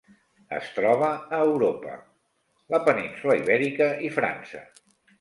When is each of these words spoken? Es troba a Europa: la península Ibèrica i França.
Es 0.59 0.71
troba 0.77 1.09
a 1.17 1.41
Europa: 1.51 1.95
la 2.77 2.83
península 2.91 3.39
Ibèrica 3.45 3.93
i 4.11 4.15
França. 4.21 4.69